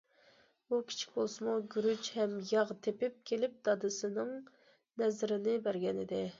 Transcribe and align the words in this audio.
ئۇ 0.69 0.77
كىچىك 0.91 1.11
بولسىمۇ، 1.17 1.53
گۈرۈچ 1.75 2.09
ھەم 2.15 2.33
ياغ 2.53 2.73
تېپىپ 2.87 3.21
كېلىپ 3.33 3.61
دادىسىنىڭ 3.69 4.35
نەزىرىنى 5.03 5.59
بەرگەنىدى. 5.69 6.27